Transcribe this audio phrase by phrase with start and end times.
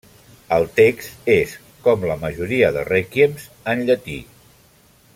[0.55, 1.53] El text és,
[1.89, 4.21] com la majoria de Rèquiems en llatí.